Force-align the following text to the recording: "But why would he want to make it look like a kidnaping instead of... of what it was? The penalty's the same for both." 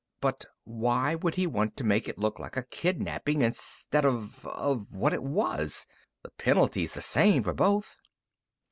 "But 0.19 0.45
why 0.63 1.13
would 1.13 1.35
he 1.35 1.45
want 1.45 1.77
to 1.77 1.83
make 1.83 2.07
it 2.09 2.17
look 2.17 2.39
like 2.39 2.57
a 2.57 2.63
kidnaping 2.63 3.43
instead 3.43 4.03
of... 4.03 4.43
of 4.47 4.95
what 4.95 5.13
it 5.13 5.21
was? 5.21 5.85
The 6.23 6.31
penalty's 6.31 6.95
the 6.95 7.03
same 7.03 7.43
for 7.43 7.53
both." 7.53 7.97